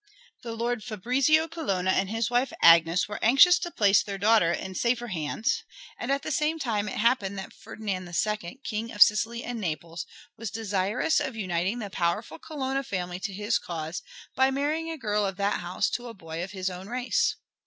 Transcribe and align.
The 0.41 0.53
Lord 0.53 0.83
Fabrizio 0.83 1.47
Colonna 1.47 1.91
and 1.91 2.09
his 2.09 2.31
wife 2.31 2.51
Agnes 2.63 3.07
were 3.07 3.23
anxious 3.23 3.59
to 3.59 3.69
place 3.69 4.01
their 4.01 4.17
daughter 4.17 4.51
in 4.51 4.73
safer 4.73 5.09
hands, 5.09 5.63
and 5.95 6.11
at 6.11 6.23
the 6.23 6.31
same 6.31 6.57
time 6.57 6.89
it 6.89 6.97
happened 6.97 7.37
that 7.37 7.53
Ferdinand 7.53 8.07
II, 8.25 8.61
King 8.63 8.91
of 8.91 9.03
Sicily 9.03 9.43
and 9.43 9.61
Naples, 9.61 10.07
was 10.35 10.49
desirous 10.49 11.19
of 11.19 11.35
uniting 11.35 11.77
the 11.77 11.91
powerful 11.91 12.39
Colonna 12.39 12.81
family 12.81 13.19
to 13.19 13.31
his 13.31 13.59
cause 13.59 14.01
by 14.35 14.49
marrying 14.49 14.89
a 14.89 14.97
girl 14.97 15.23
of 15.23 15.37
that 15.37 15.59
house 15.59 15.87
to 15.91 16.07
a 16.07 16.15
boy 16.15 16.43
of 16.43 16.49
his 16.49 16.71
own 16.71 16.87
race. 16.89 17.35